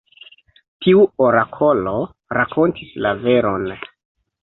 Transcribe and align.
Tiu 0.85 1.03
orakolo 1.27 1.93
rakontis 2.41 2.99
la 3.07 3.15
veron. 3.29 3.73